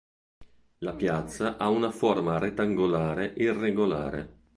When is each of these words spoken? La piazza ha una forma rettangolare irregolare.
La 0.79 0.93
piazza 0.95 1.57
ha 1.57 1.69
una 1.69 1.91
forma 1.91 2.39
rettangolare 2.39 3.33
irregolare. 3.37 4.39